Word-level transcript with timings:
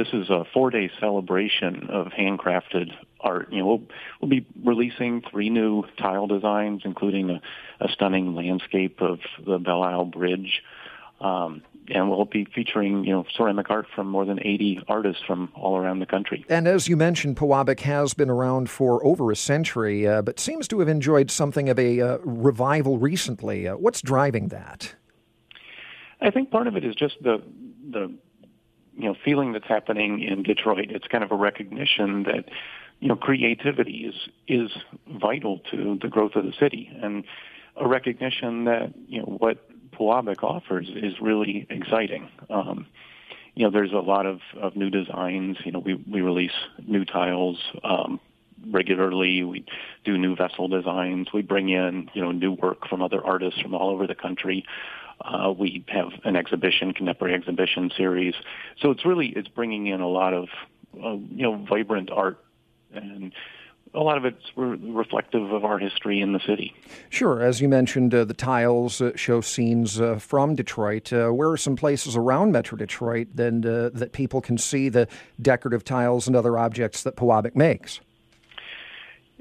this 0.00 0.14
is 0.14 0.30
a 0.30 0.46
four-day 0.54 0.90
celebration 0.98 1.88
of 1.90 2.06
handcrafted 2.06 2.90
art. 3.20 3.52
You 3.52 3.58
know, 3.58 3.66
we'll, 3.66 3.82
we'll 4.20 4.30
be 4.30 4.46
releasing 4.64 5.20
three 5.30 5.50
new 5.50 5.84
tile 5.98 6.26
designs, 6.26 6.82
including 6.86 7.28
a, 7.28 7.40
a 7.80 7.88
stunning 7.88 8.34
landscape 8.34 9.02
of 9.02 9.18
the 9.44 9.58
Belle 9.58 9.82
Isle 9.82 10.06
Bridge. 10.06 10.62
Um, 11.20 11.62
and 11.88 12.08
we'll 12.08 12.24
be 12.24 12.46
featuring, 12.46 13.04
you 13.04 13.12
know, 13.12 13.26
ceramic 13.36 13.68
art 13.68 13.88
from 13.94 14.06
more 14.06 14.24
than 14.24 14.38
80 14.40 14.84
artists 14.88 15.22
from 15.26 15.52
all 15.54 15.76
around 15.76 15.98
the 15.98 16.06
country. 16.06 16.46
And 16.48 16.66
as 16.66 16.88
you 16.88 16.96
mentioned, 16.96 17.36
Pewabic 17.36 17.80
has 17.80 18.14
been 18.14 18.30
around 18.30 18.70
for 18.70 19.04
over 19.04 19.30
a 19.30 19.36
century, 19.36 20.08
uh, 20.08 20.22
but 20.22 20.40
seems 20.40 20.66
to 20.68 20.78
have 20.78 20.88
enjoyed 20.88 21.30
something 21.30 21.68
of 21.68 21.78
a 21.78 22.00
uh, 22.00 22.18
revival 22.24 22.96
recently. 22.96 23.68
Uh, 23.68 23.76
what's 23.76 24.00
driving 24.00 24.48
that? 24.48 24.94
I 26.22 26.30
think 26.30 26.50
part 26.50 26.68
of 26.68 26.76
it 26.76 26.84
is 26.84 26.94
just 26.94 27.16
the 27.22 27.42
the 27.90 28.14
you 29.00 29.08
know 29.08 29.14
feeling 29.24 29.52
that's 29.52 29.66
happening 29.66 30.22
in 30.22 30.42
Detroit. 30.42 30.86
It's 30.90 31.06
kind 31.06 31.24
of 31.24 31.30
a 31.30 31.36
recognition 31.36 32.24
that 32.24 32.46
you 33.00 33.08
know 33.08 33.16
creativity 33.16 34.04
is 34.06 34.14
is 34.48 34.70
vital 35.20 35.60
to 35.70 35.98
the 36.00 36.08
growth 36.08 36.36
of 36.36 36.44
the 36.44 36.52
city, 36.58 36.90
and 37.02 37.24
a 37.76 37.88
recognition 37.88 38.64
that 38.64 38.92
you 39.08 39.20
know 39.20 39.26
what 39.26 39.68
Pewabic 39.92 40.42
offers 40.42 40.88
is 40.94 41.20
really 41.20 41.66
exciting. 41.70 42.28
Um, 42.48 42.86
you 43.54 43.64
know, 43.64 43.70
there's 43.70 43.92
a 43.92 43.96
lot 43.96 44.26
of, 44.26 44.40
of 44.60 44.76
new 44.76 44.90
designs. 44.90 45.58
You 45.64 45.72
know, 45.72 45.80
we 45.80 45.94
we 45.94 46.20
release 46.20 46.52
new 46.86 47.04
tiles. 47.04 47.58
Um, 47.82 48.20
regularly. 48.68 49.42
We 49.42 49.64
do 50.04 50.18
new 50.18 50.36
vessel 50.36 50.68
designs. 50.68 51.28
We 51.32 51.42
bring 51.42 51.70
in, 51.70 52.10
you 52.14 52.22
know, 52.22 52.32
new 52.32 52.52
work 52.52 52.86
from 52.88 53.02
other 53.02 53.24
artists 53.24 53.60
from 53.60 53.74
all 53.74 53.90
over 53.90 54.06
the 54.06 54.14
country. 54.14 54.66
Uh, 55.20 55.52
we 55.56 55.84
have 55.88 56.12
an 56.24 56.36
exhibition, 56.36 56.92
contemporary 56.92 57.34
exhibition 57.34 57.90
series. 57.96 58.34
So 58.80 58.90
it's 58.90 59.04
really 59.04 59.28
it's 59.28 59.48
bringing 59.48 59.86
in 59.86 60.00
a 60.00 60.08
lot 60.08 60.34
of 60.34 60.48
uh, 60.94 61.12
you 61.12 61.42
know 61.42 61.56
vibrant 61.56 62.10
art 62.10 62.38
and 62.92 63.32
a 63.92 64.00
lot 64.00 64.16
of 64.16 64.24
it's 64.24 64.44
re- 64.56 64.78
reflective 64.80 65.52
of 65.52 65.64
our 65.64 65.78
history 65.78 66.20
in 66.20 66.32
the 66.32 66.40
city. 66.40 66.74
Sure. 67.08 67.42
As 67.42 67.60
you 67.60 67.68
mentioned, 67.68 68.14
uh, 68.14 68.24
the 68.24 68.34
tiles 68.34 69.00
uh, 69.00 69.12
show 69.16 69.40
scenes 69.40 70.00
uh, 70.00 70.18
from 70.18 70.54
Detroit. 70.54 71.12
Uh, 71.12 71.30
where 71.30 71.50
are 71.50 71.56
some 71.56 71.76
places 71.76 72.16
around 72.16 72.52
Metro 72.52 72.78
Detroit 72.78 73.28
then 73.34 73.64
uh, 73.66 73.90
that 73.92 74.12
people 74.12 74.40
can 74.40 74.58
see 74.58 74.88
the 74.88 75.08
decorative 75.40 75.84
tiles 75.84 76.26
and 76.26 76.36
other 76.36 76.56
objects 76.56 77.02
that 77.02 77.16
Pewabic 77.16 77.56
makes? 77.56 78.00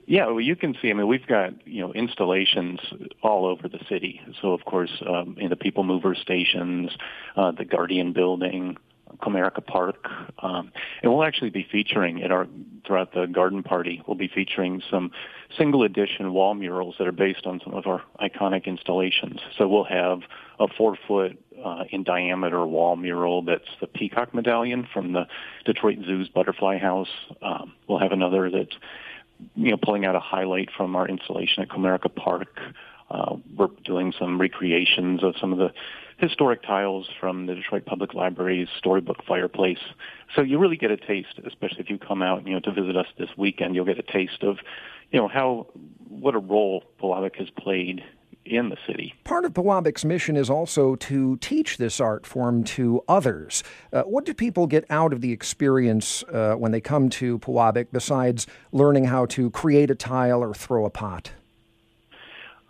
Yeah, 0.09 0.25
well, 0.25 0.41
you 0.41 0.55
can 0.55 0.75
see. 0.81 0.89
I 0.89 0.93
mean, 0.93 1.07
we've 1.07 1.27
got 1.27 1.67
you 1.67 1.81
know 1.81 1.93
installations 1.93 2.79
all 3.21 3.45
over 3.45 3.67
the 3.67 3.77
city. 3.87 4.19
So, 4.41 4.53
of 4.53 4.65
course, 4.65 5.03
um, 5.07 5.37
in 5.39 5.51
the 5.51 5.55
People 5.55 5.83
Mover 5.83 6.15
stations, 6.15 6.89
uh, 7.35 7.51
the 7.51 7.63
Guardian 7.63 8.11
Building, 8.11 8.75
Comerica 9.21 9.63
Park, 9.63 10.07
um, 10.39 10.71
and 11.03 11.13
we'll 11.13 11.23
actually 11.23 11.51
be 11.51 11.63
featuring 11.71 12.23
at 12.23 12.31
our 12.31 12.47
throughout 12.87 13.13
the 13.13 13.27
garden 13.27 13.61
party. 13.61 14.01
We'll 14.07 14.17
be 14.17 14.27
featuring 14.27 14.81
some 14.89 15.11
single 15.55 15.83
edition 15.83 16.33
wall 16.33 16.55
murals 16.55 16.95
that 16.97 17.07
are 17.07 17.11
based 17.11 17.45
on 17.45 17.61
some 17.63 17.75
of 17.75 17.85
our 17.85 18.01
iconic 18.19 18.65
installations. 18.65 19.39
So 19.59 19.67
we'll 19.67 19.83
have 19.83 20.21
a 20.59 20.67
four 20.75 20.97
foot 21.07 21.37
uh, 21.63 21.83
in 21.91 22.03
diameter 22.03 22.65
wall 22.65 22.95
mural 22.95 23.43
that's 23.43 23.69
the 23.79 23.85
peacock 23.85 24.33
medallion 24.33 24.87
from 24.91 25.13
the 25.13 25.27
Detroit 25.65 25.99
Zoo's 26.03 26.29
butterfly 26.29 26.79
house. 26.79 27.09
Um, 27.43 27.73
we'll 27.87 27.99
have 27.99 28.11
another 28.11 28.49
that's 28.49 28.75
you 29.55 29.71
know, 29.71 29.77
pulling 29.77 30.05
out 30.05 30.15
a 30.15 30.19
highlight 30.19 30.69
from 30.75 30.95
our 30.95 31.07
installation 31.07 31.63
at 31.63 31.69
Comerica 31.69 32.13
Park. 32.13 32.59
Uh, 33.09 33.37
we're 33.55 33.69
doing 33.83 34.13
some 34.17 34.39
recreations 34.39 35.23
of 35.23 35.33
some 35.39 35.51
of 35.51 35.57
the 35.57 35.71
historic 36.17 36.61
tiles 36.61 37.09
from 37.19 37.45
the 37.45 37.55
Detroit 37.55 37.85
Public 37.85 38.13
Library's 38.13 38.67
storybook 38.77 39.23
fireplace. 39.25 39.79
So 40.35 40.41
you 40.41 40.59
really 40.59 40.75
get 40.75 40.91
a 40.91 40.97
taste, 40.97 41.39
especially 41.45 41.79
if 41.79 41.89
you 41.89 41.97
come 41.97 42.21
out, 42.21 42.45
you 42.45 42.53
know, 42.53 42.59
to 42.59 42.71
visit 42.71 42.95
us 42.95 43.07
this 43.17 43.29
weekend. 43.37 43.73
You'll 43.73 43.85
get 43.85 43.97
a 43.97 44.03
taste 44.03 44.43
of, 44.43 44.57
you 45.11 45.19
know, 45.19 45.27
how 45.27 45.67
what 46.09 46.35
a 46.35 46.39
role 46.39 46.83
Pewabic 47.01 47.37
has 47.37 47.49
played 47.49 48.03
in 48.45 48.69
the 48.69 48.77
city. 48.87 49.13
Part 49.23 49.45
of 49.45 49.53
Pewabic's 49.53 50.03
mission 50.03 50.35
is 50.35 50.49
also 50.49 50.95
to 50.95 51.37
teach 51.37 51.77
this 51.77 51.99
art 51.99 52.25
form 52.25 52.63
to 52.65 53.03
others. 53.07 53.63
Uh, 53.93 54.03
what 54.03 54.25
do 54.25 54.33
people 54.33 54.67
get 54.67 54.85
out 54.89 55.13
of 55.13 55.21
the 55.21 55.31
experience 55.31 56.23
uh, 56.23 56.55
when 56.55 56.71
they 56.71 56.81
come 56.81 57.09
to 57.09 57.39
Pewabic 57.39 57.87
besides 57.91 58.47
learning 58.71 59.05
how 59.05 59.25
to 59.27 59.49
create 59.51 59.91
a 59.91 59.95
tile 59.95 60.43
or 60.43 60.53
throw 60.53 60.85
a 60.85 60.89
pot? 60.89 61.31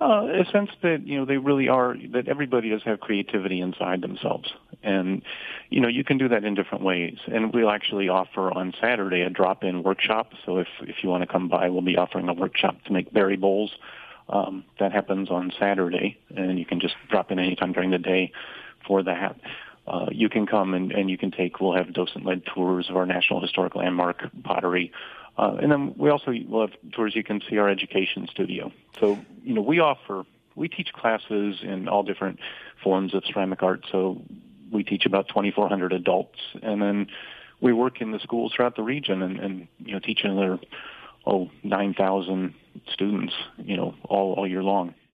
Uh, 0.01 0.27
a 0.27 0.45
sense 0.49 0.69
that 0.81 1.05
you 1.05 1.17
know 1.17 1.25
they 1.25 1.35
really 1.35 1.67
are 1.67 1.93
that 2.13 2.29
everybody 2.29 2.69
does 2.69 2.81
have 2.83 3.01
creativity 3.01 3.59
inside 3.59 3.99
themselves, 3.99 4.49
and 4.81 5.21
you 5.69 5.81
know 5.81 5.89
you 5.89 6.05
can 6.05 6.17
do 6.17 6.29
that 6.29 6.45
in 6.45 6.53
different 6.53 6.85
ways. 6.85 7.17
And 7.27 7.53
we'll 7.53 7.69
actually 7.69 8.07
offer 8.07 8.49
on 8.49 8.73
Saturday 8.79 9.23
a 9.23 9.29
drop-in 9.29 9.83
workshop. 9.83 10.31
So 10.45 10.59
if 10.59 10.69
if 10.79 11.03
you 11.03 11.09
want 11.09 11.23
to 11.23 11.27
come 11.27 11.49
by, 11.49 11.69
we'll 11.69 11.81
be 11.81 11.97
offering 11.97 12.29
a 12.29 12.33
workshop 12.33 12.81
to 12.85 12.93
make 12.93 13.11
berry 13.11 13.35
bowls 13.35 13.75
um, 14.29 14.63
that 14.79 14.91
happens 14.91 15.29
on 15.29 15.51
Saturday, 15.59 16.17
and 16.35 16.59
you 16.59 16.65
can 16.65 16.79
just 16.79 16.95
drop 17.09 17.31
in 17.31 17.39
anytime 17.39 17.73
during 17.73 17.91
the 17.91 17.97
day 17.97 18.31
for 18.85 19.03
that. 19.03 19.35
Uh, 19.87 20.05
you 20.11 20.29
can 20.29 20.45
come 20.45 20.73
and, 20.75 20.91
and 20.91 21.09
you 21.09 21.17
can 21.17 21.31
take, 21.31 21.59
we'll 21.59 21.73
have 21.73 21.91
docent-led 21.93 22.43
tours 22.45 22.89
of 22.89 22.95
our 22.95 23.07
National 23.07 23.41
Historic 23.41 23.75
Landmark 23.75 24.29
pottery. 24.43 24.91
Uh, 25.35 25.55
and 25.61 25.71
then 25.71 25.95
we 25.97 26.09
also 26.09 26.31
will 26.47 26.67
have 26.67 26.77
tours 26.91 27.15
you 27.15 27.23
can 27.23 27.41
see 27.49 27.57
our 27.57 27.67
education 27.67 28.27
studio. 28.29 28.71
So, 28.99 29.17
you 29.43 29.53
know, 29.55 29.61
we 29.61 29.79
offer, 29.79 30.25
we 30.55 30.67
teach 30.67 30.93
classes 30.93 31.59
in 31.63 31.87
all 31.87 32.03
different 32.03 32.39
forms 32.83 33.15
of 33.15 33.23
ceramic 33.25 33.63
art. 33.63 33.85
So 33.91 34.21
we 34.71 34.83
teach 34.83 35.05
about 35.07 35.27
2,400 35.29 35.91
adults. 35.91 36.39
And 36.61 36.81
then 36.81 37.07
we 37.61 37.73
work 37.73 37.99
in 37.99 38.11
the 38.11 38.19
schools 38.19 38.53
throughout 38.55 38.75
the 38.75 38.83
region 38.83 39.23
and, 39.23 39.39
and 39.39 39.67
you 39.79 39.93
know, 39.93 39.99
teach 39.99 40.23
another, 40.23 40.59
oh, 41.25 41.49
9,000 41.63 42.53
students, 42.93 43.33
you 43.57 43.77
know, 43.77 43.95
all, 44.03 44.33
all 44.33 44.47
year 44.47 44.63
long. 44.63 44.93